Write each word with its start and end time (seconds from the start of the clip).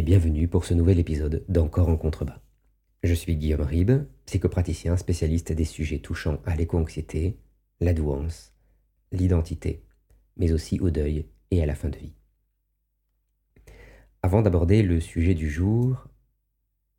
Et 0.00 0.02
bienvenue 0.02 0.48
pour 0.48 0.64
ce 0.64 0.72
nouvel 0.72 0.98
épisode 0.98 1.44
d'Encore 1.50 1.90
en 1.90 1.98
contrebas. 1.98 2.40
Je 3.02 3.12
suis 3.12 3.36
Guillaume 3.36 3.60
Ribes, 3.60 4.06
psychopraticien 4.24 4.96
spécialiste 4.96 5.52
des 5.52 5.66
sujets 5.66 5.98
touchant 5.98 6.38
à 6.46 6.56
l'éco-anxiété, 6.56 7.36
la 7.80 7.92
douance, 7.92 8.54
l'identité, 9.12 9.84
mais 10.38 10.52
aussi 10.52 10.80
au 10.80 10.88
deuil 10.88 11.26
et 11.50 11.62
à 11.62 11.66
la 11.66 11.74
fin 11.74 11.90
de 11.90 11.98
vie. 11.98 12.14
Avant 14.22 14.40
d'aborder 14.40 14.82
le 14.82 15.00
sujet 15.00 15.34
du 15.34 15.50
jour, 15.50 16.08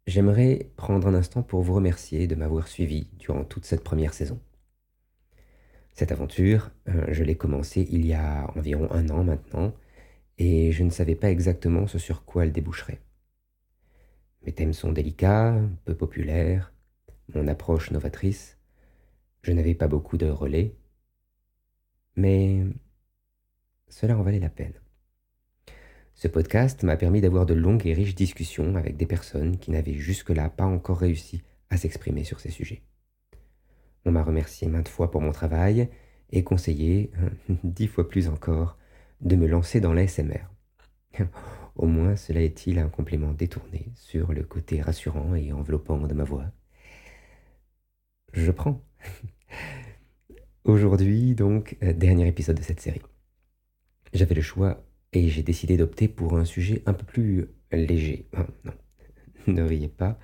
j'aimerais 0.06 0.70
prendre 0.76 1.08
un 1.08 1.16
instant 1.16 1.42
pour 1.42 1.64
vous 1.64 1.74
remercier 1.74 2.28
de 2.28 2.36
m'avoir 2.36 2.68
suivi 2.68 3.08
durant 3.18 3.46
toute 3.46 3.66
cette 3.66 3.84
première 3.84 4.14
saison. 4.14 4.40
Cette 5.94 6.12
aventure, 6.12 6.70
euh, 6.88 7.08
je 7.10 7.24
l'ai 7.24 7.36
commencée 7.36 7.88
il 7.90 8.06
y 8.06 8.14
a 8.14 8.48
environ 8.56 8.88
un 8.92 9.10
an 9.10 9.24
maintenant, 9.24 9.74
et 10.44 10.72
je 10.72 10.82
ne 10.82 10.90
savais 10.90 11.14
pas 11.14 11.30
exactement 11.30 11.86
ce 11.86 12.00
sur 12.00 12.26
quoi 12.26 12.44
elle 12.44 12.52
déboucherait. 12.52 13.00
Mes 14.44 14.52
thèmes 14.52 14.74
sont 14.74 14.92
délicats, 14.92 15.56
peu 15.86 15.94
populaires, 15.94 16.74
mon 17.36 17.48
approche 17.48 17.92
novatrice, 17.92 18.58
je 19.44 19.52
n'avais 19.52 19.76
pas 19.76 19.88
beaucoup 19.88 20.18
de 20.18 20.26
relais, 20.26 20.76
mais 22.16 22.66
cela 23.88 24.18
en 24.18 24.24
valait 24.24 24.40
la 24.40 24.50
peine. 24.50 24.74
Ce 26.16 26.28
podcast 26.28 26.82
m'a 26.82 26.98
permis 26.98 27.22
d'avoir 27.22 27.46
de 27.46 27.54
longues 27.54 27.86
et 27.86 27.94
riches 27.94 28.16
discussions 28.16 28.76
avec 28.78 28.98
des 28.98 29.06
personnes 29.06 29.60
qui 29.60 29.70
n'avaient 29.70 29.94
jusque-là 29.94 30.50
pas 30.50 30.66
encore 30.66 30.98
réussi 30.98 31.44
à 31.70 31.78
s'exprimer 31.78 32.24
sur 32.24 32.40
ces 32.40 32.50
sujets. 32.50 32.82
On 34.06 34.12
m'a 34.12 34.24
remercié 34.24 34.68
maintes 34.68 34.90
fois 34.90 35.12
pour 35.12 35.22
mon 35.22 35.34
travail 35.34 35.88
et 36.32 36.44
conseillé, 36.44 37.12
dix 37.64 37.86
fois 37.86 38.10
plus 38.10 38.28
encore, 38.28 38.80
de 39.22 39.36
me 39.36 39.48
lancer 39.48 39.80
dans 39.80 39.94
l'ASMR. 39.94 40.48
Au 41.76 41.88
moins, 41.88 42.16
cela 42.16 42.42
est-il 42.42 42.80
un 42.80 42.90
complément 42.90 43.32
détourné 43.32 43.92
sur 43.96 44.34
le 44.34 44.44
côté 44.44 44.82
rassurant 44.82 45.36
et 45.36 45.52
enveloppant 45.54 46.00
de 46.00 46.14
ma 46.14 46.24
voix. 46.24 46.46
Je 48.34 48.52
prends. 48.52 48.84
Aujourd'hui, 50.64 51.34
donc, 51.34 51.78
euh, 51.82 51.94
dernier 51.94 52.28
épisode 52.28 52.58
de 52.58 52.64
cette 52.64 52.82
série. 52.82 53.02
J'avais 54.14 54.36
le 54.36 54.42
choix 54.42 54.84
et 55.14 55.30
j'ai 55.30 55.44
décidé 55.44 55.78
d'opter 55.78 56.08
pour 56.08 56.38
un 56.38 56.46
sujet 56.46 56.84
un 56.86 56.94
peu 56.94 57.06
plus 57.06 57.48
léger. 57.72 58.28
non, 58.66 58.74
ne 59.48 59.62
riez 59.64 59.88
pas. 59.88 60.20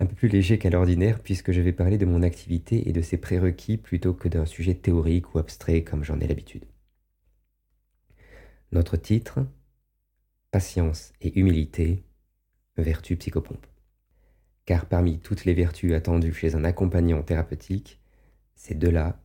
Un 0.00 0.06
peu 0.06 0.14
plus 0.14 0.28
léger 0.28 0.58
qu'à 0.58 0.70
l'ordinaire 0.70 1.20
puisque 1.20 1.52
je 1.52 1.60
vais 1.60 1.72
parler 1.72 1.98
de 1.98 2.06
mon 2.06 2.22
activité 2.22 2.88
et 2.88 2.92
de 2.92 3.02
ses 3.02 3.18
prérequis 3.18 3.76
plutôt 3.76 4.14
que 4.14 4.28
d'un 4.28 4.46
sujet 4.46 4.74
théorique 4.74 5.34
ou 5.34 5.38
abstrait 5.38 5.84
comme 5.84 6.02
j'en 6.02 6.18
ai 6.18 6.26
l'habitude. 6.26 6.64
Notre 8.72 8.96
titre 8.96 9.46
Patience 10.50 11.12
et 11.20 11.38
humilité, 11.38 12.06
vertu 12.78 13.16
psychopompe. 13.16 13.66
Car 14.64 14.86
parmi 14.86 15.18
toutes 15.18 15.44
les 15.44 15.52
vertus 15.52 15.92
attendues 15.92 16.32
chez 16.32 16.54
un 16.54 16.64
accompagnant 16.64 17.22
thérapeutique, 17.22 18.00
ces 18.54 18.74
deux-là 18.74 19.20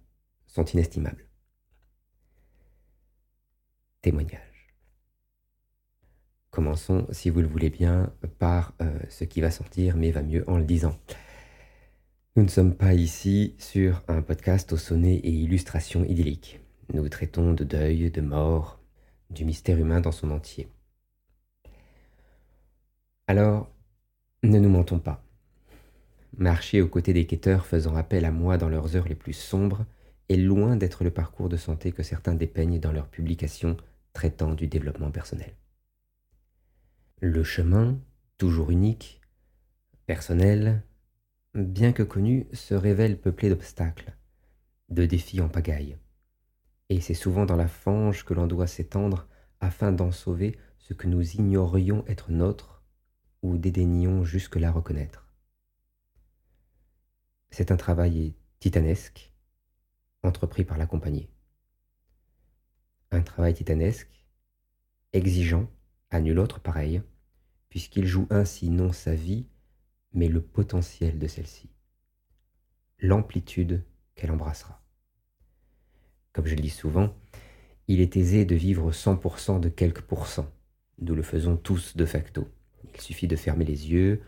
sont 0.48 0.66
inestimables. 0.66 1.26
Témoignage. 4.02 4.76
Commençons, 6.52 7.08
si 7.12 7.30
vous 7.30 7.40
le 7.40 7.48
voulez 7.48 7.70
bien, 7.70 8.14
par 8.40 8.74
euh, 8.82 9.00
ce 9.10 9.24
qui 9.24 9.40
va 9.40 9.52
sortir, 9.52 9.96
mais 9.96 10.12
va 10.12 10.24
mieux 10.24 10.44
en 10.50 10.58
le 10.58 10.66
disant. 10.66 10.98
Nous 12.36 12.44
ne 12.44 12.50
sommes 12.50 12.76
pas 12.76 12.94
ici 12.94 13.56
sur 13.60 14.04
un 14.10 14.22
podcast 14.22 14.74
au 14.74 14.78
sonnet 14.78 15.16
et 15.16 15.32
illustration 15.32 16.04
idyllique. 16.04 16.60
Nous 16.94 17.08
traitons 17.08 17.54
de 17.54 17.64
deuil, 17.64 18.12
de 18.12 18.22
mort, 18.22 18.82
du 19.30 19.46
mystère 19.46 19.78
humain 19.78 20.02
dans 20.02 20.12
son 20.12 20.32
entier. 20.32 20.68
Alors, 23.28 23.70
ne 24.44 24.60
nous 24.60 24.70
mentons 24.70 25.00
pas. 25.00 25.24
Marcher 26.38 26.82
aux 26.82 26.88
côtés 26.88 27.14
des 27.14 27.26
quêteurs 27.26 27.66
faisant 27.66 27.96
appel 27.96 28.26
à 28.26 28.32
moi 28.32 28.58
dans 28.58 28.70
leurs 28.70 28.96
heures 28.96 29.08
les 29.08 29.16
plus 29.16 29.34
sombres 29.34 29.86
est 30.30 30.38
loin 30.38 30.76
d'être 30.76 31.04
le 31.04 31.12
parcours 31.12 31.50
de 31.50 31.58
santé 31.58 31.92
que 31.92 32.04
certains 32.04 32.36
dépeignent 32.36 32.80
dans 32.80 32.92
leurs 32.92 33.08
publications 33.08 33.78
traitant 34.14 34.54
du 34.54 34.68
développement 34.68 35.12
personnel. 35.12 35.56
Le 37.20 37.44
chemin, 37.44 38.00
toujours 38.38 38.72
unique, 38.72 39.22
personnel, 40.06 40.84
bien 41.56 41.92
que 41.92 42.04
connu, 42.04 42.48
se 42.54 42.76
révèle 42.76 43.20
peuplé 43.20 43.50
d'obstacles, 43.50 44.16
de 44.90 45.06
défis 45.06 45.42
en 45.42 45.50
pagaille 45.50 45.98
et 46.90 47.02
c'est 47.02 47.14
souvent 47.14 47.46
dans 47.46 47.56
la 47.56 47.68
fange 47.68 48.24
que 48.24 48.34
l'on 48.34 48.48
doit 48.48 48.68
s'étendre 48.68 49.28
afin 49.60 49.92
d'en 49.92 50.12
sauver 50.12 50.58
ce 50.80 50.94
que 50.94 51.08
nous 51.08 51.36
ignorions 51.36 52.06
être 52.08 52.32
nôtre 52.32 52.84
ou 53.42 53.58
dédaignions 53.58 54.24
jusque-là 54.24 54.72
reconnaître. 54.72 55.28
C'est 57.50 57.72
un 57.72 57.78
travail 57.78 58.36
titanesque, 58.60 59.34
entrepris 60.24 60.64
par 60.64 60.78
la. 60.78 60.88
Un 63.12 63.22
travail 63.22 63.54
titanesque, 63.54 64.26
exigeant, 65.14 65.70
à 66.10 66.20
nul 66.20 66.40
autre 66.40 66.60
pareil, 66.60 67.02
puisqu'il 67.70 68.06
joue 68.06 68.28
ainsi 68.30 68.70
non 68.70 68.92
sa 68.94 69.14
vie, 69.14 69.48
mais 70.14 70.28
le 70.28 70.42
potentiel 70.42 71.20
de 71.20 71.28
celle-ci, 71.28 71.70
l'amplitude 73.00 73.84
qu'elle 74.16 74.32
embrassera. 74.32 74.87
Comme 76.38 76.46
je 76.46 76.54
le 76.54 76.62
dis 76.62 76.70
souvent, 76.70 77.16
il 77.88 78.00
est 78.00 78.16
aisé 78.16 78.46
de 78.46 78.54
vivre 78.54 78.92
100% 78.92 79.60
de 79.60 79.70
quelques 79.70 80.02
pourcents. 80.02 80.52
Nous 81.00 81.16
le 81.16 81.24
faisons 81.24 81.58
tous 81.58 81.98
de 81.98 82.06
facto. 82.06 82.48
Il 82.94 83.02
suffit 83.02 83.28
de 83.28 83.36
fermer 83.36 83.66
les 83.66 83.90
yeux, 83.90 84.22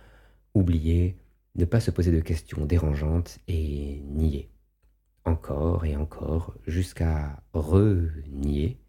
oublier, 0.55 1.19
ne 1.53 1.65
pas 1.65 1.79
se 1.79 1.91
poser 1.91 2.11
de 2.11 2.19
questions 2.19 2.65
dérangeantes 2.65 3.37
et 3.47 4.01
nier. 4.07 4.49
Encore 5.23 5.85
et 5.85 5.95
encore, 5.95 6.55
jusqu'à 6.65 7.43
renier 7.53 8.79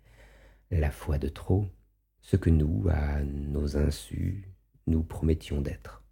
la 0.71 0.91
foi 0.91 1.19
de 1.19 1.29
trop, 1.29 1.67
ce 2.23 2.37
que 2.37 2.49
nous, 2.49 2.87
à 2.89 3.23
nos 3.23 3.77
insus, 3.77 4.49
nous 4.87 5.03
promettions 5.03 5.61
d'être. 5.61 6.03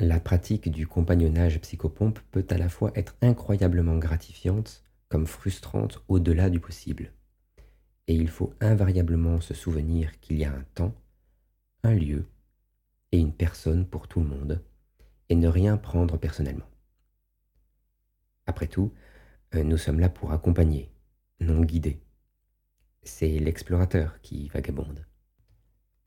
La 0.00 0.18
pratique 0.18 0.68
du 0.68 0.88
compagnonnage 0.88 1.60
psychopompe 1.60 2.18
peut 2.32 2.46
à 2.50 2.58
la 2.58 2.68
fois 2.68 2.90
être 2.96 3.14
incroyablement 3.22 3.98
gratifiante 3.98 4.82
comme 5.10 5.26
frustrante 5.26 6.02
au-delà 6.08 6.48
du 6.48 6.60
possible. 6.60 7.12
Et 8.06 8.14
il 8.14 8.28
faut 8.28 8.54
invariablement 8.60 9.40
se 9.40 9.52
souvenir 9.52 10.18
qu'il 10.20 10.38
y 10.38 10.44
a 10.44 10.54
un 10.54 10.64
temps, 10.74 10.94
un 11.82 11.94
lieu 11.94 12.24
et 13.12 13.18
une 13.18 13.34
personne 13.34 13.86
pour 13.86 14.08
tout 14.08 14.20
le 14.20 14.26
monde, 14.26 14.62
et 15.28 15.34
ne 15.34 15.48
rien 15.48 15.76
prendre 15.76 16.16
personnellement. 16.16 16.68
Après 18.46 18.68
tout, 18.68 18.92
euh, 19.54 19.64
nous 19.64 19.76
sommes 19.76 20.00
là 20.00 20.08
pour 20.08 20.32
accompagner, 20.32 20.90
non 21.40 21.62
guider. 21.62 22.00
C'est 23.02 23.38
l'explorateur 23.38 24.20
qui 24.22 24.48
vagabonde. 24.48 25.04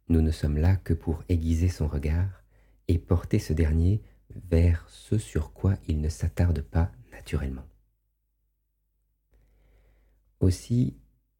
Nous 0.07 0.21
ne 0.21 0.31
sommes 0.31 0.57
là 0.57 0.77
que 0.77 0.93
pour 0.93 1.23
aiguiser 1.27 1.67
son 1.67 1.87
regard 1.87 2.43
et 2.87 2.99
porter 2.99 3.39
ce 3.39 3.53
dernier 3.53 4.01
vers 4.49 4.87
ce 4.89 5.17
sur 5.17 5.53
quoi 5.53 5.75
il 5.87 6.01
ne 6.01 6.09
s'attarde 6.09 6.61
pas 6.61 6.91
naturellement. 7.11 7.65
Aussi, 10.43 10.97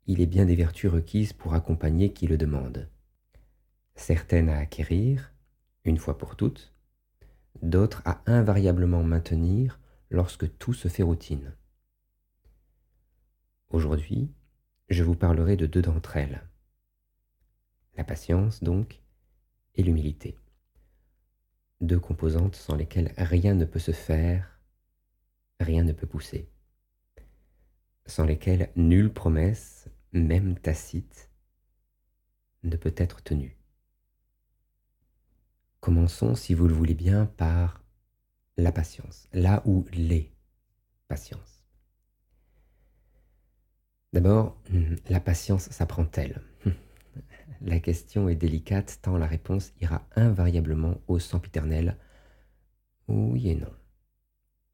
il 0.08 0.22
est 0.22 0.26
bien 0.26 0.46
des 0.46 0.56
vertus 0.56 0.90
requises 0.90 1.34
pour 1.34 1.56
accompagner 1.56 2.14
qui 2.14 2.26
le 2.26 2.38
demande. 2.38 2.88
Certaines 3.96 4.48
à 4.48 4.58
acquérir, 4.58 5.34
une 5.84 5.98
fois 5.98 6.18
pour 6.18 6.38
toutes, 6.38 6.74
d'autres 7.62 8.02
à 8.06 8.22
invariablement 8.28 9.04
maintenir 9.04 9.78
lorsque 10.10 10.58
tout 10.58 10.72
se 10.72 10.88
fait 10.88 11.04
routine. 11.04 11.54
Aujourd'hui, 13.72 14.32
je 14.88 15.04
vous 15.04 15.16
parlerai 15.16 15.58
de 15.58 15.66
deux 15.66 15.82
d'entre 15.82 16.16
elles. 16.16 16.42
La 17.98 18.06
patience, 18.06 18.64
donc, 18.64 19.02
et 19.76 19.84
l'humilité. 19.84 20.38
Deux 21.82 22.00
composantes 22.00 22.56
sans 22.56 22.78
lesquelles 22.78 23.14
rien 23.18 23.54
ne 23.54 23.66
peut 23.66 23.80
se 23.80 23.92
faire, 23.92 24.62
rien 25.60 25.84
ne 25.84 25.92
peut 25.92 26.08
pousser 26.08 26.53
sans 28.06 28.26
lesquelles 28.26 28.70
nulle 28.76 29.12
promesse, 29.12 29.90
même 30.12 30.58
tacite, 30.58 31.30
ne 32.64 32.76
peut 32.76 32.94
être 32.98 33.22
tenue. 33.24 33.58
Commençons, 35.80 36.36
si 36.36 36.54
vous 36.54 36.68
le 36.68 36.74
voulez 36.74 36.94
bien, 36.94 37.26
par 37.26 37.84
la 38.58 38.72
patience, 38.72 39.28
là 39.34 39.62
où 39.66 39.86
les 39.92 40.32
patience. 41.08 41.64
D'abord, 44.14 44.62
la 45.10 45.20
patience 45.20 45.70
s'apprend-elle? 45.70 46.42
La 47.62 47.80
question 47.80 48.28
est 48.28 48.36
délicate 48.36 49.00
tant 49.02 49.18
la 49.18 49.26
réponse 49.26 49.72
ira 49.80 50.06
invariablement 50.18 51.00
au 51.08 51.18
sempiternel 51.18 51.98
oui 53.08 53.50
et 53.50 53.56
non. 53.56 53.74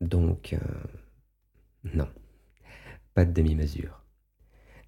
Donc, 0.01 0.53
euh, 0.53 0.57
non 1.93 2.09
de 3.17 3.33
demi-mesure. 3.33 4.03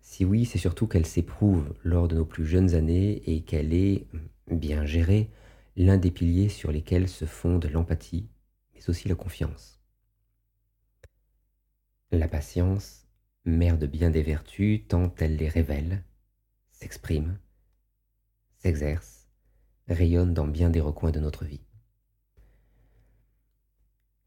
Si 0.02 0.26
oui, 0.26 0.46
c'est 0.46 0.58
surtout 0.58 0.88
qu'elle 0.88 1.06
s'éprouve 1.06 1.74
lors 1.84 2.08
de 2.08 2.16
nos 2.16 2.26
plus 2.26 2.46
jeunes 2.46 2.74
années 2.74 3.22
et 3.30 3.44
qu'elle 3.44 3.74
est, 3.74 4.08
bien 4.50 4.86
gérée, 4.86 5.30
l'un 5.76 5.98
des 5.98 6.12
piliers 6.12 6.50
sur 6.50 6.72
lesquels 6.72 7.08
se 7.08 7.26
fonde 7.26 7.66
l'empathie, 7.66 8.30
mais 8.74 8.90
aussi 8.90 9.08
la 9.08 9.16
confiance. 9.16 9.80
La 12.12 12.28
patience, 12.28 13.08
mère 13.46 13.78
de 13.78 13.88
bien 13.88 14.10
des 14.10 14.24
vertus, 14.24 14.82
tant 14.88 15.14
elle 15.18 15.38
les 15.38 15.48
révèle, 15.48 16.04
s'exprime, 16.72 17.40
s'exerce, 18.58 19.28
rayonne 19.88 20.34
dans 20.34 20.48
bien 20.48 20.70
des 20.70 20.82
recoins 20.82 21.12
de 21.12 21.20
notre 21.20 21.46
vie. 21.46 21.62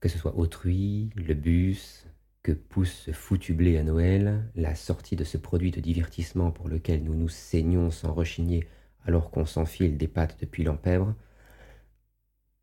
Que 0.01 0.09
ce 0.09 0.19
soit 0.19 0.37
autrui, 0.37 1.11
le 1.17 1.35
bus, 1.35 2.07
que 2.45 2.53
pousse 2.53 2.93
ce 2.93 3.11
foutu 3.11 3.55
blé 3.55 3.79
à 3.79 3.83
Noël, 3.83 4.51
la 4.55 4.75
sortie 4.75 5.17
de 5.17 5.25
ce 5.25 5.39
produit 5.39 5.71
de 5.71 5.81
divertissement 5.81 6.53
pour 6.53 6.69
lequel 6.69 7.03
nous 7.03 7.15
nous 7.15 7.31
saignons 7.31 7.91
sans 7.91 8.13
rechigner 8.13 8.69
alors 9.07 9.31
qu'on 9.31 9.47
s'enfile 9.47 9.97
des 9.97 10.09
pattes 10.09 10.39
depuis 10.39 10.63
l'empèvre, 10.63 11.15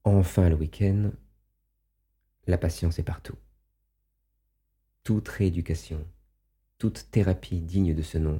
enfin 0.03 0.49
le 0.49 0.55
week-end, 0.55 1.11
la 2.45 2.59
patience 2.59 2.99
est 2.99 3.03
partout. 3.03 3.35
Toute 5.03 5.27
rééducation, 5.27 6.07
toute 6.77 7.09
thérapie 7.09 7.59
digne 7.59 7.95
de 7.95 8.03
ce 8.03 8.19
nom 8.19 8.39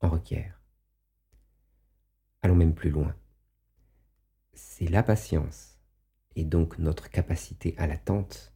en 0.00 0.08
requiert. 0.08 0.60
Allons 2.42 2.56
même 2.56 2.74
plus 2.74 2.90
loin. 2.90 3.14
C'est 4.54 4.88
la 4.88 5.04
patience, 5.04 5.78
et 6.34 6.44
donc 6.44 6.78
notre 6.78 7.10
capacité 7.10 7.76
à 7.78 7.86
l'attente, 7.86 8.52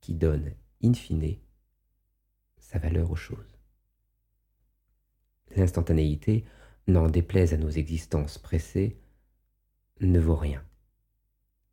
qui 0.00 0.14
donne 0.14 0.54
in 0.84 0.94
fine, 0.94 1.38
sa 2.58 2.78
valeur 2.78 3.10
aux 3.10 3.16
choses. 3.16 3.58
L'instantanéité, 5.56 6.44
n'en 6.86 7.08
déplaise 7.08 7.54
à 7.54 7.56
nos 7.56 7.70
existences 7.70 8.38
pressées, 8.38 9.00
ne 10.00 10.18
vaut 10.18 10.36
rien. 10.36 10.64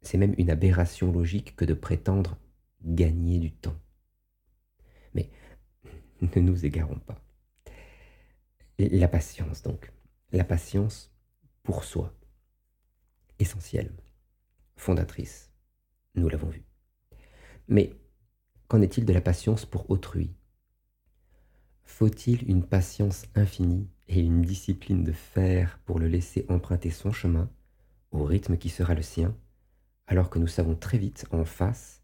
C'est 0.01 0.17
même 0.17 0.35
une 0.37 0.49
aberration 0.49 1.11
logique 1.11 1.55
que 1.55 1.65
de 1.65 1.73
prétendre 1.73 2.37
gagner 2.83 3.39
du 3.39 3.51
temps. 3.51 3.77
Mais 5.13 5.29
ne 6.21 6.41
nous 6.41 6.65
égarons 6.65 6.99
pas. 6.99 7.21
La 8.79 9.07
patience, 9.07 9.61
donc. 9.61 9.91
La 10.31 10.43
patience 10.43 11.13
pour 11.61 11.83
soi. 11.83 12.15
Essentielle. 13.37 13.91
Fondatrice. 14.75 15.51
Nous 16.15 16.29
l'avons 16.29 16.49
vu. 16.49 16.63
Mais 17.67 17.93
Qu'en 18.71 18.81
est-il 18.81 19.03
de 19.03 19.11
la 19.11 19.19
patience 19.19 19.65
pour 19.65 19.89
autrui? 19.89 20.31
Faut-il 21.83 22.49
une 22.49 22.63
patience 22.63 23.25
infinie 23.35 23.89
et 24.07 24.21
une 24.21 24.43
discipline 24.43 25.03
de 25.03 25.11
fer 25.11 25.77
pour 25.83 25.99
le 25.99 26.07
laisser 26.07 26.45
emprunter 26.47 26.89
son 26.89 27.11
chemin 27.11 27.49
au 28.11 28.23
rythme 28.23 28.55
qui 28.55 28.69
sera 28.69 28.93
le 28.93 29.01
sien, 29.01 29.35
alors 30.07 30.29
que 30.29 30.39
nous 30.39 30.47
savons 30.47 30.75
très 30.75 30.97
vite 30.97 31.25
en 31.31 31.43
face 31.43 32.01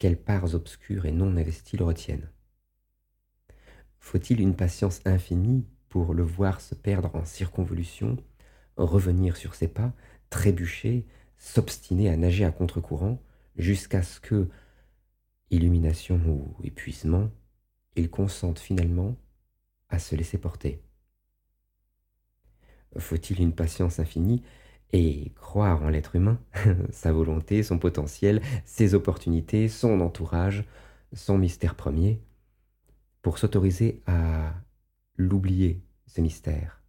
quelles 0.00 0.20
parts 0.20 0.56
obscures 0.56 1.06
et 1.06 1.12
non 1.12 1.36
investies 1.36 1.76
le 1.76 1.84
retiennent? 1.84 2.28
Faut-il 4.00 4.40
une 4.40 4.56
patience 4.56 5.02
infinie 5.04 5.68
pour 5.88 6.14
le 6.14 6.24
voir 6.24 6.60
se 6.60 6.74
perdre 6.74 7.14
en 7.14 7.24
circonvolution, 7.24 8.16
revenir 8.76 9.36
sur 9.36 9.54
ses 9.54 9.68
pas, 9.68 9.92
trébucher, 10.30 11.06
s'obstiner 11.38 12.10
à 12.10 12.16
nager 12.16 12.44
à 12.44 12.50
contre-courant, 12.50 13.22
jusqu'à 13.56 14.02
ce 14.02 14.18
que, 14.18 14.48
illumination 15.52 16.18
ou 16.26 16.56
épuisement, 16.64 17.30
il 17.94 18.10
consente 18.10 18.58
finalement 18.58 19.16
à 19.88 19.98
se 19.98 20.16
laisser 20.16 20.38
porter. 20.38 20.82
Faut-il 22.98 23.40
une 23.40 23.54
patience 23.54 24.00
infinie 24.00 24.42
et 24.92 25.32
croire 25.36 25.82
en 25.82 25.88
l'être 25.88 26.16
humain, 26.16 26.38
sa 26.90 27.12
volonté, 27.12 27.62
son 27.62 27.78
potentiel, 27.78 28.42
ses 28.64 28.94
opportunités, 28.94 29.68
son 29.68 30.00
entourage, 30.00 30.64
son 31.12 31.38
mystère 31.38 31.74
premier, 31.74 32.20
pour 33.22 33.38
s'autoriser 33.38 34.02
à 34.06 34.54
l'oublier, 35.16 35.82
ce 36.06 36.20
mystère, 36.20 36.82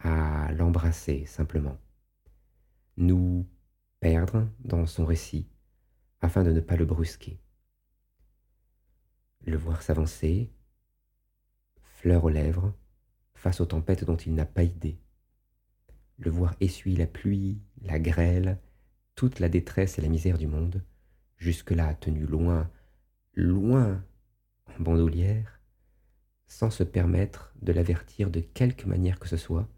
à 0.00 0.52
l'embrasser 0.52 1.24
simplement, 1.26 1.78
nous 2.96 3.46
perdre 4.00 4.48
dans 4.60 4.86
son 4.86 5.04
récit 5.04 5.48
afin 6.20 6.44
de 6.44 6.52
ne 6.52 6.60
pas 6.60 6.76
le 6.76 6.84
brusquer? 6.84 7.41
Le 9.44 9.56
voir 9.56 9.82
s'avancer, 9.82 10.50
fleur 11.82 12.24
aux 12.24 12.30
lèvres, 12.30 12.74
face 13.34 13.60
aux 13.60 13.66
tempêtes 13.66 14.04
dont 14.04 14.16
il 14.16 14.34
n'a 14.34 14.46
pas 14.46 14.62
idée, 14.62 15.00
le 16.18 16.30
voir 16.30 16.54
essuyer 16.60 16.96
la 16.96 17.06
pluie, 17.06 17.60
la 17.82 17.98
grêle, 17.98 18.58
toute 19.14 19.40
la 19.40 19.48
détresse 19.48 19.98
et 19.98 20.02
la 20.02 20.08
misère 20.08 20.38
du 20.38 20.46
monde, 20.46 20.84
jusque-là 21.36 21.94
tenu 21.94 22.24
loin, 22.24 22.70
loin 23.34 24.04
en 24.66 24.82
bandoulière, 24.82 25.60
sans 26.46 26.70
se 26.70 26.84
permettre 26.84 27.52
de 27.62 27.72
l'avertir 27.72 28.30
de 28.30 28.40
quelque 28.40 28.86
manière 28.86 29.18
que 29.18 29.28
ce 29.28 29.36
soit, 29.36 29.68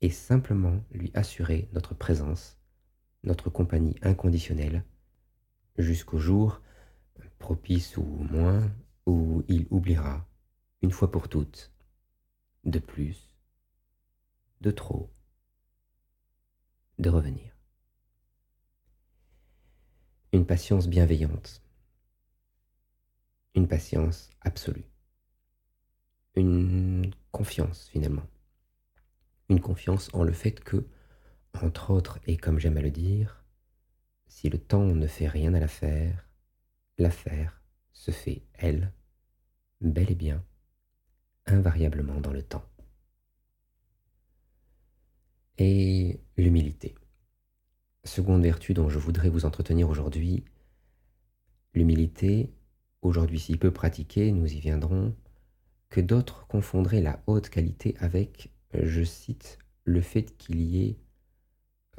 et 0.00 0.10
simplement 0.10 0.84
lui 0.90 1.10
assurer 1.14 1.68
notre 1.72 1.94
présence, 1.94 2.58
notre 3.24 3.50
compagnie 3.50 3.96
inconditionnelle, 4.02 4.84
jusqu'au 5.78 6.18
jour, 6.18 6.60
propice 7.42 7.96
ou 7.96 8.04
moins, 8.04 8.70
où 9.04 9.42
il 9.48 9.66
oubliera, 9.70 10.24
une 10.80 10.92
fois 10.92 11.10
pour 11.10 11.28
toutes, 11.28 11.72
de 12.62 12.78
plus, 12.78 13.36
de 14.60 14.70
trop, 14.70 15.12
de 17.00 17.10
revenir. 17.10 17.52
Une 20.32 20.46
patience 20.46 20.86
bienveillante, 20.86 21.60
une 23.56 23.66
patience 23.66 24.30
absolue, 24.40 24.88
une 26.36 27.12
confiance 27.32 27.88
finalement, 27.88 28.28
une 29.48 29.60
confiance 29.60 30.10
en 30.12 30.22
le 30.22 30.32
fait 30.32 30.60
que, 30.60 30.86
entre 31.60 31.90
autres, 31.90 32.20
et 32.24 32.36
comme 32.36 32.60
j'aime 32.60 32.76
à 32.76 32.82
le 32.82 32.92
dire, 32.92 33.44
si 34.28 34.48
le 34.48 34.58
temps 34.58 34.94
ne 34.94 35.08
fait 35.08 35.26
rien 35.26 35.52
à 35.54 35.60
l'affaire, 35.60 36.28
l'affaire 36.98 37.62
se 37.92 38.10
fait, 38.10 38.42
elle, 38.54 38.92
bel 39.80 40.10
et 40.10 40.14
bien, 40.14 40.44
invariablement 41.46 42.20
dans 42.20 42.32
le 42.32 42.42
temps. 42.42 42.64
Et 45.58 46.20
l'humilité. 46.36 46.94
Seconde 48.04 48.42
vertu 48.42 48.74
dont 48.74 48.88
je 48.88 48.98
voudrais 48.98 49.28
vous 49.28 49.44
entretenir 49.44 49.88
aujourd'hui, 49.88 50.44
l'humilité, 51.74 52.52
aujourd'hui 53.02 53.38
si 53.38 53.56
peu 53.56 53.70
pratiquée, 53.70 54.32
nous 54.32 54.52
y 54.52 54.60
viendrons, 54.60 55.14
que 55.90 56.00
d'autres 56.00 56.46
confondraient 56.46 57.02
la 57.02 57.22
haute 57.26 57.48
qualité 57.48 57.96
avec, 57.98 58.50
je 58.72 59.02
cite, 59.02 59.58
le 59.84 60.00
fait 60.00 60.36
qu'il 60.36 60.60
y 60.60 60.84
ait 60.84 60.98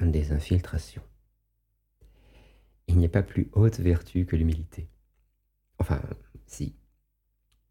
des 0.01 0.31
infiltrations. 0.31 1.03
Il 2.87 2.97
n'y 2.97 3.05
a 3.05 3.09
pas 3.09 3.23
plus 3.23 3.49
haute 3.53 3.79
vertu 3.79 4.25
que 4.25 4.35
l'humilité. 4.35 4.87
Enfin, 5.79 6.01
si. 6.45 6.75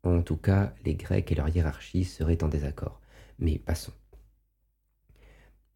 En 0.02 0.22
tout 0.22 0.36
cas, 0.36 0.74
les 0.84 0.94
Grecs 0.94 1.30
et 1.30 1.34
leur 1.34 1.48
hiérarchie 1.48 2.04
seraient 2.04 2.42
en 2.42 2.48
désaccord. 2.48 3.00
Mais 3.38 3.58
passons. 3.58 3.92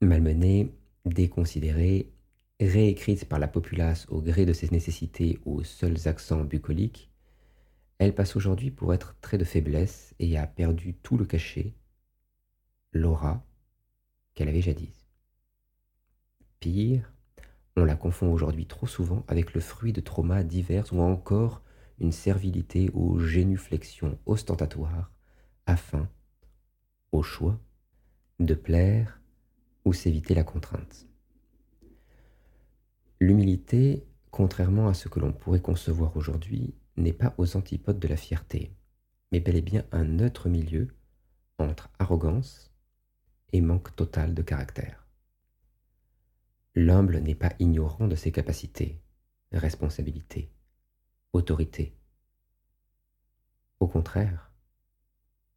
Malmenée, 0.01 0.75
déconsidérée, 1.05 2.13
réécrite 2.61 3.29
par 3.29 3.39
la 3.39 3.49
populace 3.49 4.07
au 4.09 4.21
gré 4.21 4.47
de 4.47 4.53
ses 4.53 4.71
nécessités 4.71 5.39
aux 5.45 5.63
seuls 5.63 6.09
accents 6.09 6.45
bucoliques, 6.45 7.11
elle 7.99 8.15
passe 8.15 8.37
aujourd'hui 8.37 8.71
pour 8.71 8.93
être 8.93 9.17
trait 9.21 9.39
de 9.39 9.45
faiblesse 9.45 10.15
et 10.19 10.37
a 10.37 10.47
perdu 10.47 10.95
tout 10.95 11.17
le 11.17 11.25
cachet, 11.25 11.75
l'aura 12.93 13.45
qu'elle 14.35 14.49
avait 14.49 14.61
jadis. 14.61 15.09
Pire, 16.61 17.13
on 17.77 17.85
la 17.85 17.97
confond 17.97 18.33
aujourd'hui 18.33 18.67
trop 18.67 18.87
souvent 18.87 19.25
avec 19.29 19.53
le 19.55 19.61
fruit 19.61 19.93
de 19.93 20.01
traumas 20.01 20.43
divers 20.43 20.93
ou 20.93 21.01
encore 21.01 21.63
une 21.99 22.13
servilité 22.13 22.91
aux 22.95 23.19
génuflexions 23.19 24.19
ostentatoires 24.27 25.11
afin, 25.67 26.09
au 27.13 27.23
choix, 27.23 27.59
de 28.39 28.55
plaire 28.55 29.21
ou 29.85 29.93
s'éviter 29.93 30.35
la 30.35 30.45
contrainte. 30.45 31.07
L'humilité, 33.21 34.07
contrairement 34.31 34.89
à 34.89 34.95
ce 34.95 35.09
que 35.09 35.21
l'on 35.21 35.33
pourrait 35.33 35.61
concevoir 35.61 36.17
aujourd'hui, 36.17 36.75
n'est 36.97 37.13
pas 37.13 37.35
aux 37.39 37.57
antipodes 37.57 37.99
de 37.99 38.09
la 38.09 38.17
fierté, 38.17 38.75
mais 39.33 39.41
bel 39.41 39.57
et 39.57 39.63
bien 39.63 39.85
un 39.93 40.05
neutre 40.05 40.49
milieu 40.49 40.89
entre 41.59 41.91
arrogance 41.99 42.71
et 43.53 43.61
manque 43.61 43.95
total 43.97 44.35
de 44.35 44.43
caractère. 44.43 45.06
L'humble 46.79 47.21
n'est 47.21 47.35
pas 47.35 47.55
ignorant 47.59 48.07
de 48.07 48.17
ses 48.17 48.31
capacités, 48.31 49.01
responsabilités, 49.51 50.53
autorité. 51.33 51.97
Au 53.81 53.89
contraire, 53.89 54.53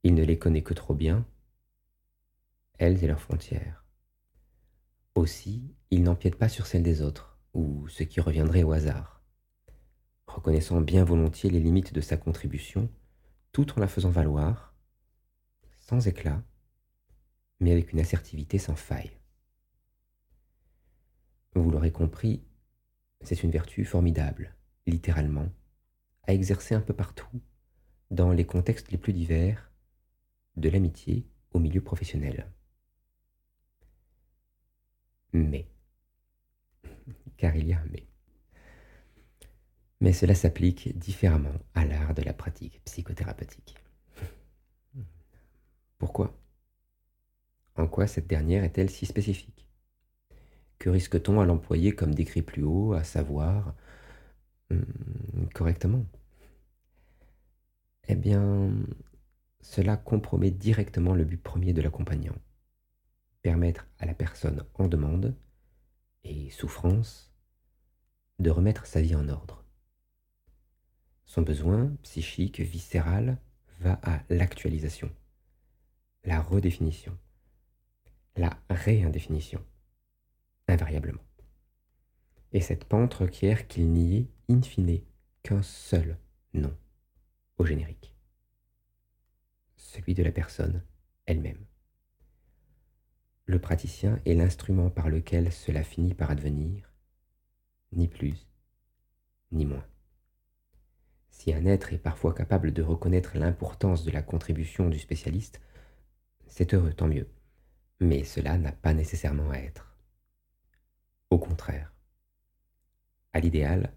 Il 0.02 0.14
ne 0.16 0.24
les 0.24 0.40
connaît 0.40 0.64
que 0.64 0.74
trop 0.74 0.96
bien, 0.96 1.26
elles 2.78 3.04
et 3.04 3.08
leurs 3.08 3.20
frontières. 3.20 3.84
Aussi, 5.14 5.76
il 5.92 6.04
n'empiète 6.04 6.38
pas 6.38 6.48
sur 6.48 6.66
celles 6.66 6.84
des 6.84 7.02
autres, 7.02 7.38
ou 7.54 7.86
ce 7.90 8.04
qui 8.04 8.22
reviendrait 8.22 8.64
au 8.64 8.72
hasard. 8.72 9.22
Reconnaissant 10.26 10.80
bien 10.80 11.04
volontiers 11.04 11.50
les 11.50 11.60
limites 11.60 11.94
de 11.94 12.00
sa 12.00 12.16
contribution, 12.16 12.90
tout 13.52 13.78
en 13.78 13.82
la 13.82 13.90
faisant 13.90 14.10
valoir, 14.10 14.74
sans 15.82 16.08
éclat, 16.08 16.42
mais 17.60 17.74
avec 17.74 17.92
une 17.92 18.00
assertivité 18.00 18.58
sans 18.58 18.78
faille. 18.78 19.20
Vous 21.56 21.72
l'aurez 21.72 21.92
compris, 21.92 22.44
c'est 23.22 23.44
une 23.44 23.52
vertu 23.52 23.86
formidable, 23.86 24.56
littéralement, 24.86 25.50
à 26.28 26.34
exercer 26.34 26.76
un 26.76 26.82
peu 26.82 26.94
partout, 26.94 27.42
dans 28.12 28.32
les 28.32 28.46
contextes 28.46 28.92
les 28.92 28.98
plus 28.98 29.14
divers, 29.14 29.72
de 30.56 30.70
l'amitié 30.70 31.28
au 31.52 31.60
milieu 31.60 31.82
professionnel. 31.82 32.52
Mais, 35.34 35.68
car 37.38 37.56
il 37.56 37.68
y 37.68 37.74
a 37.74 37.80
un 37.80 37.86
mais. 37.92 38.08
Mais 40.02 40.14
cela 40.14 40.34
s'applique 40.34 40.98
différemment 40.98 41.60
à 41.74 41.86
l'art 41.86 42.14
de 42.14 42.22
la 42.22 42.34
pratique 42.34 42.82
psychothérapeutique. 42.86 43.76
Pourquoi? 45.98 46.40
En 47.76 47.88
quoi 47.88 48.08
cette 48.08 48.28
dernière 48.28 48.64
est-elle 48.64 48.90
si 48.90 49.06
spécifique? 49.06 49.69
Que 50.80 50.90
risque-t-on 50.90 51.42
à 51.42 51.46
l'employer 51.46 51.94
comme 51.94 52.16
décrit 52.16 52.42
plus 52.42 52.64
haut, 52.64 52.94
à 52.94 53.04
savoir 53.04 53.76
hum, 54.72 54.84
correctement? 55.54 56.06
Eh 58.08 58.16
bien, 58.16 58.74
cela 59.62 59.98
compromet 59.98 60.52
directement 60.52 61.14
le 61.14 61.26
but 61.26 61.42
premier 61.42 61.74
de 61.74 61.82
l'accompagnant. 61.82 62.36
Permettre 63.42 63.88
à 64.00 64.06
la 64.06 64.14
personne 64.14 64.66
en 64.76 64.88
demande 64.88 65.36
et 66.24 66.50
souffrance 66.50 67.32
de 68.40 68.50
remettre 68.50 68.86
sa 68.86 69.02
vie 69.02 69.16
en 69.16 69.28
ordre. 69.28 69.64
Son 71.26 71.42
besoin 71.42 71.92
psychique 72.04 72.60
viscéral 72.60 73.38
va 73.80 74.00
à 74.04 74.24
l'actualisation, 74.30 75.12
la 76.24 76.42
redéfinition, 76.42 77.18
la 78.36 78.60
réindéfinition, 78.70 79.64
invariablement. 80.70 81.24
Et 82.52 82.62
cette 82.62 82.86
pente 82.86 83.14
requiert 83.14 83.68
qu'il 83.68 83.92
n'y 83.92 84.18
ait, 84.18 84.28
in 84.50 84.62
fine, 84.62 85.02
qu'un 85.44 85.62
seul 85.62 86.18
nom 86.54 86.76
au 87.58 87.66
générique, 87.66 88.16
celui 89.76 90.14
de 90.14 90.24
la 90.24 90.32
personne 90.32 90.84
elle-même. 91.26 91.66
Le 93.46 93.60
praticien 93.60 94.20
est 94.26 94.36
l'instrument 94.36 94.90
par 94.90 95.10
lequel 95.10 95.52
cela 95.52 95.84
finit 95.84 96.14
par 96.14 96.32
advenir, 96.32 96.94
ni 97.92 98.08
plus, 98.08 98.48
ni 99.52 99.66
moins. 99.66 99.86
Si 101.32 101.54
un 101.54 101.66
être 101.66 101.94
est 101.94 102.00
parfois 102.00 102.34
capable 102.34 102.74
de 102.74 102.84
reconnaître 102.84 103.38
l'importance 103.38 104.04
de 104.04 104.12
la 104.12 104.22
contribution 104.22 104.90
du 104.90 105.00
spécialiste, 105.00 105.62
c'est 106.48 106.74
heureux, 106.74 106.94
tant 106.94 107.08
mieux. 107.08 107.30
Mais 108.00 108.24
cela 108.24 108.58
n'a 108.58 108.72
pas 108.72 108.94
nécessairement 108.94 109.50
à 109.50 109.58
être. 109.58 109.89
Au 111.32 111.38
contraire, 111.38 111.94
à 113.34 113.40
l'idéal, 113.40 113.94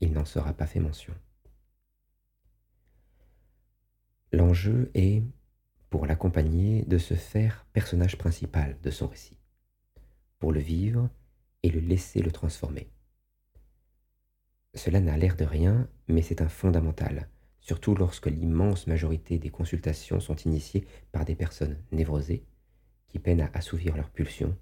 il 0.00 0.12
n'en 0.12 0.26
sera 0.26 0.52
pas 0.52 0.66
fait 0.66 0.80
mention. 0.80 1.14
L'enjeu 4.32 4.90
est, 4.94 5.22
pour 5.88 6.04
l'accompagner, 6.04 6.84
de 6.84 6.98
se 6.98 7.14
faire 7.14 7.64
personnage 7.72 8.18
principal 8.18 8.78
de 8.82 8.90
son 8.90 9.06
récit, 9.06 9.38
pour 10.38 10.52
le 10.52 10.60
vivre 10.60 11.08
et 11.62 11.70
le 11.70 11.80
laisser 11.80 12.20
le 12.20 12.30
transformer. 12.30 12.90
Cela 14.74 15.00
n'a 15.00 15.16
l'air 15.16 15.36
de 15.36 15.44
rien, 15.44 15.88
mais 16.06 16.20
c'est 16.20 16.42
un 16.42 16.50
fondamental, 16.50 17.30
surtout 17.60 17.94
lorsque 17.94 18.26
l'immense 18.26 18.86
majorité 18.86 19.38
des 19.38 19.48
consultations 19.48 20.20
sont 20.20 20.36
initiées 20.36 20.86
par 21.12 21.24
des 21.24 21.34
personnes 21.34 21.82
névrosées 21.92 22.44
qui 23.08 23.18
peinent 23.18 23.40
à 23.40 23.50
assouvir 23.54 23.96
leurs 23.96 24.10
pulsions, 24.10 24.54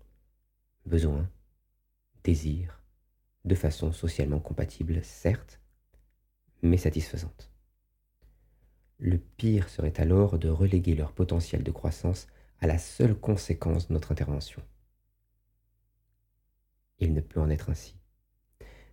besoins, 0.86 1.28
désirs, 2.24 2.82
de 3.44 3.54
façon 3.54 3.92
socialement 3.92 4.40
compatible, 4.40 5.04
certes, 5.04 5.60
mais 6.62 6.78
satisfaisante. 6.78 7.50
Le 8.98 9.18
pire 9.18 9.68
serait 9.68 10.00
alors 10.00 10.38
de 10.38 10.48
reléguer 10.48 10.94
leur 10.94 11.12
potentiel 11.12 11.62
de 11.62 11.70
croissance 11.70 12.26
à 12.60 12.66
la 12.66 12.78
seule 12.78 13.14
conséquence 13.14 13.88
de 13.88 13.92
notre 13.92 14.12
intervention. 14.12 14.62
Il 16.98 17.12
ne 17.12 17.20
peut 17.20 17.40
en 17.40 17.50
être 17.50 17.70
ainsi. 17.70 17.96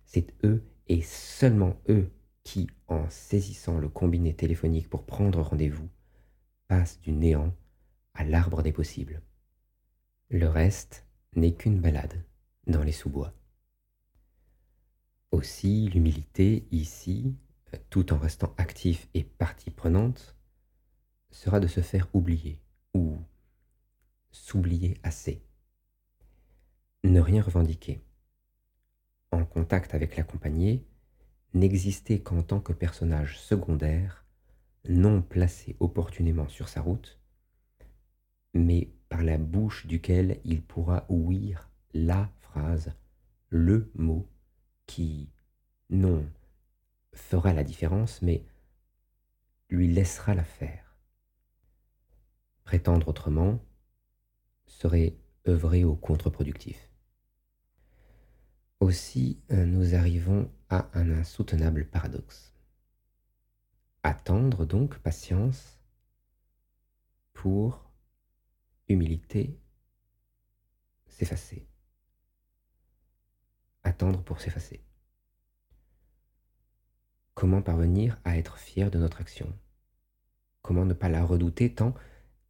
C'est 0.04 0.34
eux 0.44 0.62
et 0.88 1.00
seulement 1.00 1.80
eux 1.88 2.10
qui, 2.42 2.68
en 2.88 3.08
saisissant 3.08 3.78
le 3.78 3.88
combiné 3.88 4.34
téléphonique 4.34 4.90
pour 4.90 5.06
prendre 5.06 5.40
rendez-vous, 5.40 5.88
passent 6.68 7.00
du 7.00 7.12
néant 7.12 7.54
à 8.12 8.24
l'arbre 8.24 8.62
des 8.62 8.72
possibles. 8.72 9.22
Le 10.28 10.48
reste 10.48 11.06
n'est 11.34 11.54
qu'une 11.54 11.80
balade 11.80 12.22
dans 12.66 12.82
les 12.82 12.92
sous-bois. 12.92 13.32
Aussi, 15.30 15.88
l'humilité 15.88 16.66
ici, 16.70 17.34
tout 17.90 18.12
en 18.12 18.18
restant 18.18 18.54
actif 18.58 19.08
et 19.14 19.24
partie 19.24 19.70
prenante, 19.70 20.36
sera 21.30 21.60
de 21.60 21.66
se 21.66 21.80
faire 21.80 22.08
oublier 22.12 22.60
ou 22.94 23.18
s'oublier 24.30 24.98
assez. 25.02 25.42
Ne 27.04 27.20
rien 27.20 27.42
revendiquer 27.42 28.02
en 29.32 29.44
contact 29.44 29.94
avec 29.94 30.16
l'accompagné 30.16 30.84
n'existait 31.54 32.20
qu'en 32.20 32.42
tant 32.42 32.60
que 32.60 32.72
personnage 32.72 33.38
secondaire, 33.38 34.24
non 34.88 35.22
placé 35.22 35.76
opportunément 35.80 36.48
sur 36.48 36.68
sa 36.68 36.80
route, 36.80 37.18
mais 38.54 38.90
par 39.08 39.22
la 39.22 39.38
bouche 39.38 39.86
duquel 39.86 40.40
il 40.44 40.62
pourra 40.62 41.06
ouïr 41.08 41.70
la 41.94 42.30
le 43.48 43.90
mot 43.94 44.28
qui, 44.86 45.30
non, 45.90 46.26
fera 47.12 47.52
la 47.52 47.64
différence, 47.64 48.22
mais 48.22 48.44
lui 49.68 49.88
laissera 49.88 50.34
la 50.34 50.44
faire. 50.44 50.96
Prétendre 52.64 53.08
autrement 53.08 53.60
serait 54.66 55.16
œuvrer 55.46 55.84
au 55.84 55.96
contre-productif. 55.96 56.90
Aussi, 58.80 59.40
euh, 59.50 59.64
nous 59.64 59.94
arrivons 59.94 60.50
à 60.68 60.88
un 60.94 61.10
insoutenable 61.10 61.86
paradoxe. 61.86 62.54
Attendre 64.02 64.64
donc 64.66 64.98
patience 64.98 65.78
pour 67.32 67.92
humilité 68.88 69.60
s'effacer. 71.06 71.71
Attendre 73.84 74.22
pour 74.22 74.40
s'effacer. 74.40 74.84
Comment 77.34 77.62
parvenir 77.62 78.20
à 78.24 78.36
être 78.38 78.58
fier 78.58 78.90
de 78.90 78.98
notre 78.98 79.20
action? 79.20 79.52
Comment 80.62 80.84
ne 80.84 80.94
pas 80.94 81.08
la 81.08 81.24
redouter 81.24 81.74
tant, 81.74 81.94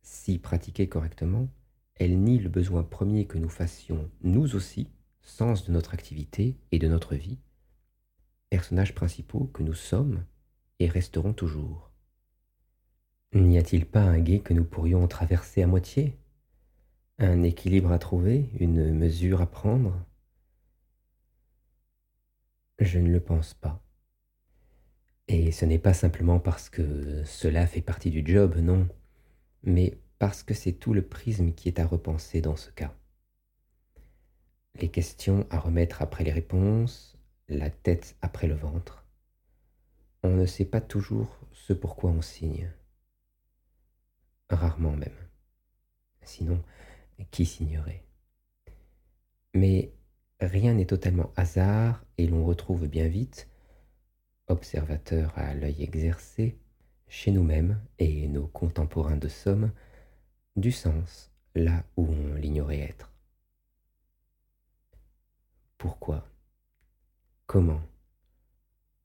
si 0.02 0.38
pratiquée 0.38 0.88
correctement, 0.88 1.48
elle 1.94 2.18
nie 2.18 2.38
le 2.38 2.48
besoin 2.48 2.82
premier 2.82 3.26
que 3.26 3.38
nous 3.38 3.48
fassions 3.48 4.10
nous 4.22 4.54
aussi 4.56 4.90
sens 5.22 5.64
de 5.64 5.72
notre 5.72 5.94
activité 5.94 6.56
et 6.72 6.78
de 6.78 6.88
notre 6.88 7.14
vie, 7.14 7.38
personnages 8.50 8.94
principaux 8.94 9.44
que 9.44 9.62
nous 9.62 9.74
sommes 9.74 10.24
et 10.78 10.88
resterons 10.88 11.32
toujours. 11.32 11.90
N'y 13.34 13.56
a-t-il 13.56 13.86
pas 13.86 14.02
un 14.02 14.18
guet 14.18 14.40
que 14.40 14.52
nous 14.52 14.64
pourrions 14.64 15.06
traverser 15.08 15.62
à 15.62 15.66
moitié? 15.66 16.18
Un 17.18 17.42
équilibre 17.44 17.92
à 17.92 17.98
trouver 17.98 18.50
Une 18.58 18.92
mesure 18.92 19.40
à 19.40 19.46
prendre? 19.46 20.04
Je 22.82 22.98
ne 22.98 23.10
le 23.10 23.20
pense 23.20 23.54
pas. 23.54 23.82
Et 25.28 25.52
ce 25.52 25.64
n'est 25.64 25.78
pas 25.78 25.94
simplement 25.94 26.38
parce 26.38 26.68
que 26.68 27.24
cela 27.24 27.66
fait 27.66 27.80
partie 27.80 28.10
du 28.10 28.22
job, 28.26 28.56
non, 28.56 28.88
mais 29.62 29.98
parce 30.18 30.42
que 30.42 30.52
c'est 30.52 30.72
tout 30.72 30.92
le 30.92 31.02
prisme 31.02 31.52
qui 31.52 31.68
est 31.68 31.80
à 31.80 31.86
repenser 31.86 32.40
dans 32.40 32.56
ce 32.56 32.70
cas 32.70 32.94
les 34.76 34.90
questions 34.90 35.46
à 35.50 35.58
remettre 35.58 36.02
après 36.02 36.24
les 36.24 36.32
réponses, 36.32 37.18
la 37.48 37.70
tête 37.70 38.16
après 38.22 38.46
le 38.46 38.54
ventre. 38.54 39.04
On 40.22 40.30
ne 40.30 40.46
sait 40.46 40.64
pas 40.64 40.80
toujours 40.80 41.38
ce 41.52 41.72
pourquoi 41.72 42.10
on 42.10 42.22
signe. 42.22 42.70
Rarement 44.48 44.92
même. 44.92 45.10
Sinon, 46.22 46.62
qui 47.30 47.46
signerait? 47.46 48.04
Mais 49.54 49.92
rien 50.42 50.74
n'est 50.74 50.86
totalement 50.86 51.32
hasard 51.36 52.04
et 52.18 52.26
l'on 52.26 52.44
retrouve 52.44 52.86
bien 52.86 53.08
vite, 53.08 53.48
observateur 54.48 55.32
à 55.36 55.54
l'œil 55.54 55.82
exercé, 55.82 56.58
chez 57.08 57.30
nous-mêmes 57.30 57.80
et 57.98 58.26
nos 58.28 58.46
contemporains 58.46 59.16
de 59.16 59.28
somme, 59.28 59.70
du 60.56 60.72
sens 60.72 61.30
là 61.54 61.84
où 61.96 62.06
on 62.06 62.34
l'ignorait 62.34 62.80
être. 62.80 63.12
Pourquoi? 65.78 66.26
Comment? 67.46 67.82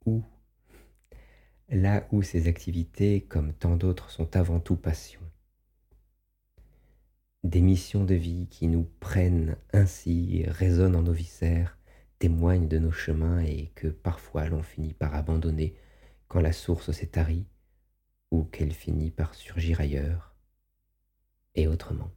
Où? 0.05 0.23
Là 1.69 2.07
où 2.11 2.21
ces 2.21 2.47
activités, 2.47 3.21
comme 3.21 3.53
tant 3.53 3.75
d'autres, 3.75 4.09
sont 4.09 4.35
avant 4.37 4.59
tout 4.59 4.77
passion. 4.77 5.19
Des 7.47 7.61
missions 7.61 8.03
de 8.03 8.13
vie 8.13 8.47
qui 8.49 8.67
nous 8.67 8.85
prennent 8.99 9.55
ainsi, 9.71 10.43
résonnent 10.47 10.97
en 10.97 11.03
nos 11.03 11.13
viscères, 11.13 11.77
témoignent 12.19 12.67
de 12.67 12.77
nos 12.77 12.91
chemins 12.91 13.39
et 13.39 13.71
que 13.73 13.87
parfois 13.87 14.49
l'on 14.49 14.61
finit 14.63 14.93
par 14.93 15.15
abandonner 15.15 15.73
quand 16.27 16.41
la 16.41 16.51
source 16.51 16.91
s'est 16.91 17.07
tarie 17.07 17.45
ou 18.31 18.43
qu'elle 18.43 18.73
finit 18.73 19.11
par 19.11 19.33
surgir 19.33 19.79
ailleurs 19.79 20.35
et 21.55 21.69
autrement. 21.69 22.11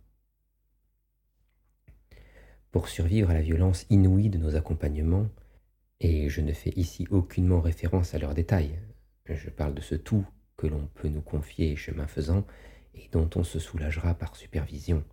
Pour 2.72 2.88
survivre 2.88 3.30
à 3.30 3.34
la 3.34 3.42
violence 3.42 3.86
inouïe 3.88 4.30
de 4.30 4.38
nos 4.38 4.56
accompagnements, 4.56 5.28
et 6.00 6.28
je 6.28 6.40
ne 6.40 6.52
fais 6.52 6.72
ici 6.74 7.06
aucunement 7.08 7.60
référence 7.60 8.14
à 8.14 8.18
leurs 8.18 8.34
détails, 8.34 8.80
je 9.26 9.48
parle 9.48 9.74
de 9.74 9.80
ce 9.80 9.94
tout 9.94 10.26
que 10.56 10.66
l'on 10.66 10.88
peut 10.88 11.08
nous 11.08 11.22
confier 11.22 11.76
chemin 11.76 12.08
faisant 12.08 12.44
et 12.96 13.08
dont 13.12 13.30
on 13.36 13.44
se 13.44 13.60
soulagera 13.60 14.14
par 14.14 14.34
supervision. 14.34 15.04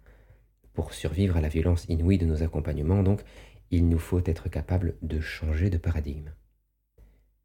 Pour 0.77 0.93
survivre 0.93 1.37
à 1.37 1.41
la 1.41 1.49
violence 1.49 1.85
inouïe 1.89 2.19
de 2.19 2.27
nos 2.27 2.43
accompagnements, 2.43 3.01
donc, 3.01 3.23
il 3.71 3.89
nous 3.89 3.97
faut 3.97 4.21
être 4.23 4.47
capable 4.47 4.95
de 5.01 5.19
changer 5.19 5.71
de 5.71 5.79
paradigme. 5.79 6.31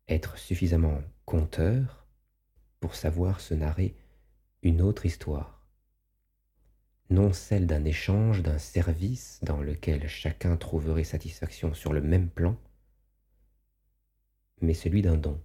Être 0.07 0.37
suffisamment 0.37 1.01
conteur 1.25 2.07
pour 2.79 2.95
savoir 2.95 3.41
se 3.41 3.55
narrer 3.55 3.97
une 4.63 4.83
autre 4.83 5.07
histoire. 5.07 5.67
Non 7.09 7.33
celle 7.33 7.67
d'un 7.67 7.87
échange, 7.87 8.43
d'un 8.43 8.59
service 8.59 9.41
dans 9.43 9.63
lequel 9.63 10.09
chacun 10.09 10.59
trouverait 10.59 11.03
satisfaction 11.03 11.73
sur 11.73 11.95
le 11.95 12.03
même 12.03 12.29
plan, 12.29 12.59
mais 14.61 14.75
celui 14.75 15.01
d'un 15.01 15.17
don. 15.17 15.41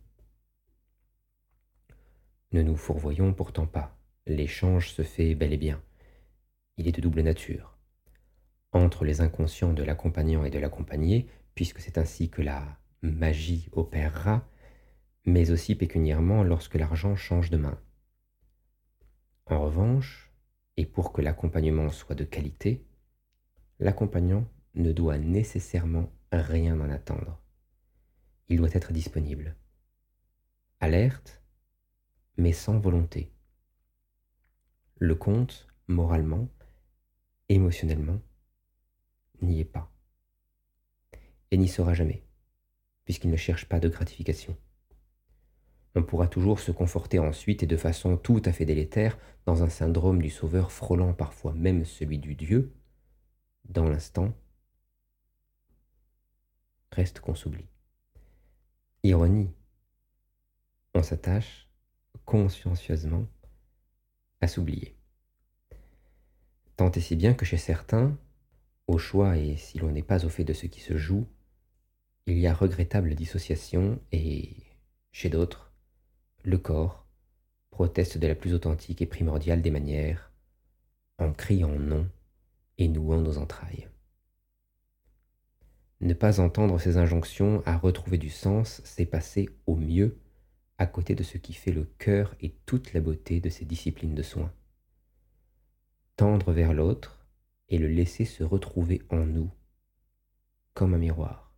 Ne 2.51 2.63
nous 2.63 2.75
fourvoyons 2.75 3.33
pourtant 3.33 3.65
pas, 3.65 3.97
l'échange 4.25 4.89
se 4.89 5.03
fait 5.03 5.35
bel 5.35 5.53
et 5.53 5.57
bien. 5.57 5.81
Il 6.75 6.85
est 6.89 6.91
de 6.91 6.99
double 6.99 7.21
nature. 7.21 7.76
Entre 8.73 9.05
les 9.05 9.21
inconscients 9.21 9.73
de 9.73 9.83
l'accompagnant 9.83 10.43
et 10.43 10.49
de 10.49 10.59
l'accompagné, 10.59 11.27
puisque 11.55 11.79
c'est 11.79 11.97
ainsi 11.97 12.29
que 12.29 12.41
la 12.41 12.77
magie 13.01 13.69
opérera, 13.71 14.47
mais 15.25 15.51
aussi 15.51 15.75
pécuniairement 15.75 16.43
lorsque 16.43 16.75
l'argent 16.75 17.15
change 17.15 17.49
de 17.49 17.57
main. 17.57 17.79
En 19.45 19.61
revanche, 19.61 20.31
et 20.77 20.85
pour 20.85 21.11
que 21.11 21.21
l'accompagnement 21.21 21.89
soit 21.89 22.15
de 22.15 22.23
qualité, 22.23 22.85
l'accompagnant 23.79 24.47
ne 24.75 24.91
doit 24.91 25.17
nécessairement 25.17 26.11
rien 26.31 26.79
en 26.79 26.89
attendre. 26.89 27.39
Il 28.49 28.57
doit 28.57 28.73
être 28.73 28.93
disponible. 28.93 29.55
Alerte, 30.79 31.41
mais 32.37 32.53
sans 32.53 32.77
volonté. 32.79 33.31
Le 34.97 35.15
compte, 35.15 35.67
moralement, 35.87 36.47
émotionnellement, 37.49 38.19
n'y 39.41 39.59
est 39.59 39.65
pas. 39.65 39.91
Et 41.51 41.57
n'y 41.57 41.67
sera 41.67 41.93
jamais, 41.93 42.23
puisqu'il 43.05 43.31
ne 43.31 43.37
cherche 43.37 43.65
pas 43.65 43.79
de 43.79 43.89
gratification 43.89 44.57
on 45.97 46.03
pourra 46.03 46.27
toujours 46.27 46.59
se 46.59 46.71
conforter 46.71 47.19
ensuite 47.19 47.63
et 47.63 47.67
de 47.67 47.77
façon 47.77 48.17
tout 48.17 48.41
à 48.45 48.51
fait 48.51 48.65
délétère 48.65 49.17
dans 49.45 49.63
un 49.63 49.69
syndrome 49.69 50.21
du 50.21 50.29
sauveur 50.29 50.71
frôlant 50.71 51.13
parfois 51.13 51.53
même 51.53 51.85
celui 51.85 52.19
du 52.19 52.35
Dieu, 52.35 52.73
dans 53.65 53.89
l'instant, 53.89 54.33
reste 56.91 57.19
qu'on 57.19 57.35
s'oublie. 57.35 57.67
Ironie, 59.03 59.51
on 60.93 61.03
s'attache 61.03 61.67
consciencieusement 62.25 63.25
à 64.41 64.47
s'oublier. 64.47 64.95
Tant 66.75 66.91
et 66.91 67.01
si 67.01 67.15
bien 67.15 67.33
que 67.33 67.45
chez 67.45 67.57
certains, 67.57 68.15
au 68.87 68.97
choix 68.97 69.37
et 69.37 69.57
si 69.57 69.77
l'on 69.77 69.91
n'est 69.91 70.01
pas 70.01 70.25
au 70.25 70.29
fait 70.29 70.43
de 70.43 70.53
ce 70.53 70.65
qui 70.65 70.79
se 70.79 70.97
joue, 70.97 71.27
il 72.25 72.37
y 72.37 72.47
a 72.47 72.53
regrettable 72.53 73.15
dissociation 73.15 73.99
et, 74.11 74.55
chez 75.11 75.29
d'autres, 75.29 75.71
le 76.43 76.57
corps 76.57 77.05
proteste 77.69 78.17
de 78.17 78.27
la 78.27 78.35
plus 78.35 78.53
authentique 78.53 79.01
et 79.01 79.05
primordiale 79.05 79.61
des 79.61 79.71
manières, 79.71 80.31
en 81.19 81.31
criant 81.31 81.77
non 81.77 82.09
et 82.77 82.87
nouant 82.87 83.21
nos 83.21 83.37
entrailles. 83.37 83.87
Ne 85.99 86.13
pas 86.13 86.39
entendre 86.39 86.79
ces 86.79 86.97
injonctions 86.97 87.63
à 87.65 87.77
retrouver 87.77 88.17
du 88.17 88.29
sens, 88.29 88.81
c'est 88.83 89.05
passer 89.05 89.49
au 89.65 89.75
mieux 89.75 90.19
à 90.77 90.85
côté 90.85 91.15
de 91.15 91.23
ce 91.23 91.37
qui 91.37 91.53
fait 91.53 91.71
le 91.71 91.85
cœur 91.97 92.35
et 92.39 92.55
toute 92.65 92.93
la 92.93 93.01
beauté 93.01 93.39
de 93.39 93.49
ces 93.49 93.65
disciplines 93.65 94.13
de 94.13 94.21
soins. 94.21 94.53
Tendre 96.15 96.51
vers 96.51 96.73
l'autre 96.73 97.16
et 97.69 97.77
le 97.77 97.87
laisser 97.87 98.25
se 98.25 98.43
retrouver 98.43 99.01
en 99.09 99.25
nous, 99.25 99.51
comme 100.73 100.93
un 100.93 100.97
miroir. 100.97 101.51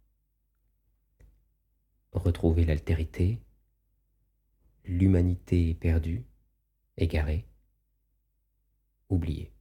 Retrouver 2.11 2.65
l'altérité, 2.65 3.39
l'humanité 4.85 5.75
perdue, 5.75 6.25
égarée, 6.97 7.45
oubliée. 9.09 9.51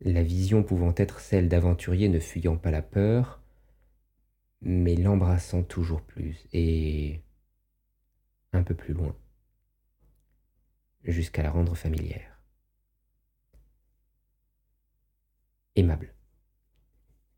La 0.00 0.22
vision 0.22 0.62
pouvant 0.62 0.92
être 0.96 1.20
celle 1.20 1.48
d'aventuriers 1.48 2.08
ne 2.08 2.18
fuyant 2.18 2.56
pas 2.56 2.70
la 2.70 2.82
peur, 2.82 3.40
mais 4.60 4.96
l'embrassant 4.96 5.62
toujours 5.62 6.02
plus 6.02 6.46
et 6.52 7.22
un 8.52 8.62
peu 8.62 8.74
plus 8.74 8.94
loin, 8.94 9.16
jusqu'à 11.04 11.42
la 11.42 11.50
rendre 11.50 11.74
familière. 11.74 12.33
Aimable, 15.76 16.14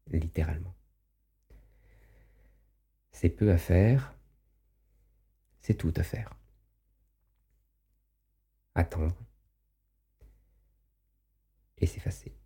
littéralement. 0.08 0.74
C'est 3.12 3.30
peu 3.30 3.50
à 3.50 3.58
faire, 3.58 4.14
c'est 5.60 5.74
tout 5.74 5.92
à 5.96 6.02
faire. 6.02 6.34
Attendre 8.74 9.16
et 11.78 11.86
s'effacer. 11.86 12.36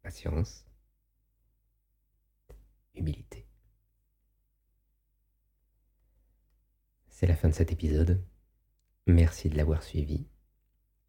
Patience, 0.00 0.64
humilité. 2.94 3.46
C'est 7.10 7.26
la 7.26 7.36
fin 7.36 7.48
de 7.48 7.54
cet 7.54 7.72
épisode. 7.72 8.24
Merci 9.06 9.50
de 9.50 9.56
l'avoir 9.56 9.82
suivi. 9.82 10.28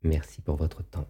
Merci 0.02 0.42
pour 0.42 0.56
votre 0.58 0.82
temps. 0.82 1.08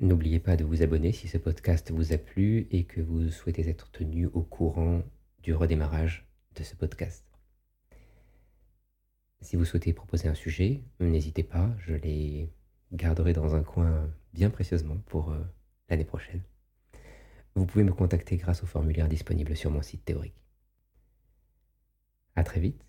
N'oubliez 0.00 0.38
pas 0.38 0.56
de 0.56 0.64
vous 0.64 0.82
abonner 0.82 1.10
si 1.10 1.26
ce 1.26 1.38
podcast 1.38 1.90
vous 1.90 2.12
a 2.12 2.18
plu 2.18 2.68
et 2.70 2.84
que 2.84 3.00
vous 3.00 3.30
souhaitez 3.30 3.68
être 3.68 3.90
tenu 3.90 4.26
au 4.26 4.42
courant 4.42 5.02
du 5.42 5.52
redémarrage 5.52 6.24
de 6.54 6.62
ce 6.62 6.76
podcast. 6.76 7.24
Si 9.40 9.56
vous 9.56 9.64
souhaitez 9.64 9.92
proposer 9.92 10.28
un 10.28 10.34
sujet, 10.34 10.82
n'hésitez 11.00 11.42
pas, 11.42 11.74
je 11.80 11.94
les 11.94 12.48
garderai 12.92 13.32
dans 13.32 13.56
un 13.56 13.62
coin 13.62 14.08
bien 14.32 14.50
précieusement 14.50 14.98
pour 15.06 15.32
euh, 15.32 15.40
l'année 15.88 16.04
prochaine. 16.04 16.42
Vous 17.56 17.66
pouvez 17.66 17.82
me 17.82 17.92
contacter 17.92 18.36
grâce 18.36 18.62
au 18.62 18.66
formulaire 18.66 19.08
disponible 19.08 19.56
sur 19.56 19.72
mon 19.72 19.82
site 19.82 20.04
théorique. 20.04 20.44
À 22.36 22.44
très 22.44 22.60
vite. 22.60 22.84